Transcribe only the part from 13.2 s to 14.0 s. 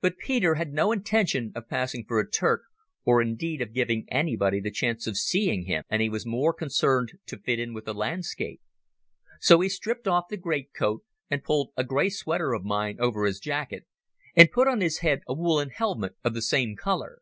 his jacket,